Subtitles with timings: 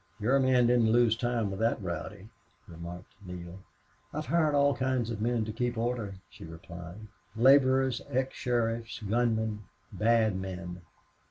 [0.19, 2.29] "Your men didn't lose time with that rowdy,"
[2.67, 3.59] remarked Neale.
[4.11, 7.01] "I've hired all kinds of men to keep order," she replied.
[7.35, 10.81] "Laborers, ex sheriffs, gunmen, bad men.